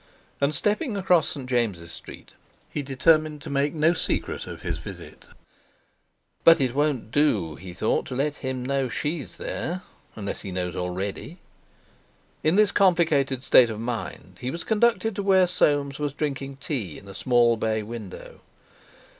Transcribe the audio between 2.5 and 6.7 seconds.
he determined to make no secret of his visit. "But